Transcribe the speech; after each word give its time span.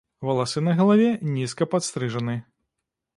Валасы 0.27 0.61
на 0.67 0.73
галаве 0.79 1.11
нізка 1.35 1.63
падстрыжаны. 1.73 2.35